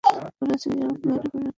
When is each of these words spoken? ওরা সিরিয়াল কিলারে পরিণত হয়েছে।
ওরা 0.41 0.55
সিরিয়াল 0.63 0.93
কিলারে 0.99 1.27
পরিণত 1.27 1.33
হয়েছে। 1.33 1.49